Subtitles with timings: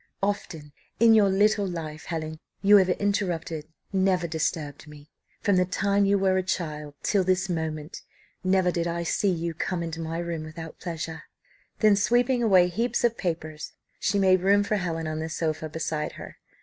[0.23, 5.11] Often in your little life, Helen, you have interrupted never disturbed me.
[5.41, 8.01] From the time you were a child till this moment,
[8.43, 11.25] never did I see you come into my room without pleasure."
[11.81, 16.13] Then sweeping away heaps of papers, she made room for Helen on the sofa beside
[16.13, 16.37] her.